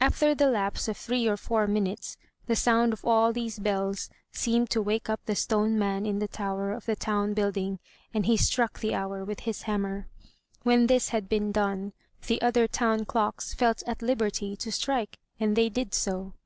After 0.00 0.34
the 0.34 0.46
lapse 0.48 0.88
of 0.88 0.96
three 0.96 1.28
or 1.28 1.36
four 1.36 1.66
minutes, 1.66 2.16
the 2.46 2.56
sound 2.56 2.94
of 2.94 3.04
all 3.04 3.30
these 3.30 3.58
bells 3.58 4.08
seemed 4.32 4.70
to 4.70 4.80
wake 4.80 5.10
up 5.10 5.20
the 5.26 5.36
stone 5.36 5.78
man 5.78 6.06
in 6.06 6.18
the 6.18 6.26
tower 6.26 6.72
of 6.72 6.86
the 6.86 6.96
town 6.96 7.34
building, 7.34 7.78
and 8.14 8.24
he 8.24 8.38
struck 8.38 8.80
the 8.80 8.94
hour 8.94 9.22
with 9.22 9.40
his 9.40 9.64
hammer. 9.68 10.08
When 10.62 10.86
this 10.86 11.10
had 11.10 11.28
been 11.28 11.52
done, 11.52 11.92
the 12.26 12.40
other 12.40 12.66
town 12.66 13.04
clocks 13.04 13.52
felt 13.52 13.82
at 13.86 14.00
liberty 14.00 14.56
to 14.56 14.72
strike, 14.72 15.18
and 15.38 15.54
they 15.54 15.68
did 15.68 15.92
so. 15.92 16.32